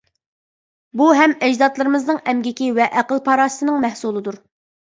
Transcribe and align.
بۇ 1.01 1.09
ھەم 1.19 1.35
ئەجدادلىرىمىزنىڭ 1.47 2.21
ئەمگىكى 2.31 2.71
ۋە 2.81 2.89
ئەقىل-پاراسىتىنىڭ 3.01 3.81
مەھسۇلىدۇر. 3.87 4.43